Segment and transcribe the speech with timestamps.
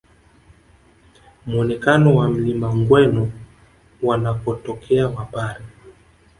[1.45, 3.31] Muonekano wa Mlima Ugweno
[4.03, 5.65] wanakotokea wapare